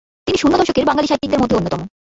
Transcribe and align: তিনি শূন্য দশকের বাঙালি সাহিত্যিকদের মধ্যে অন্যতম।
তিনি 0.27 0.37
শূন্য 0.37 0.53
দশকের 0.57 0.85
বাঙালি 0.85 1.07
সাহিত্যিকদের 1.07 1.41
মধ্যে 1.41 1.57
অন্যতম। 1.57 1.81